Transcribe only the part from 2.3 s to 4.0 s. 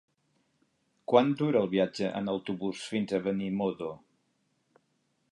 autobús fins a Benimodo?